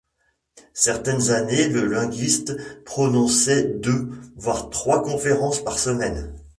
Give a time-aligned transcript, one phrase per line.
[0.73, 6.33] Certaines années, le linguiste prononçait deux, voire trois conférences par semaine.